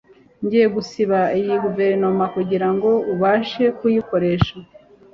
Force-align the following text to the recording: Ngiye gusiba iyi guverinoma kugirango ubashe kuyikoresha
Ngiye 0.43 0.67
gusiba 0.75 1.19
iyi 1.39 1.53
guverinoma 1.63 2.23
kugirango 2.35 2.89
ubashe 3.13 3.63
kuyikoresha 3.77 4.53